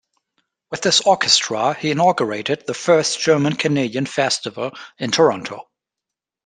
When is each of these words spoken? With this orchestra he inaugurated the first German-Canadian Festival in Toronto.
With 0.71 0.81
this 0.81 1.01
orchestra 1.01 1.75
he 1.75 1.91
inaugurated 1.91 2.65
the 2.65 2.73
first 2.73 3.19
German-Canadian 3.19 4.07
Festival 4.07 4.71
in 4.97 5.11
Toronto. 5.11 5.67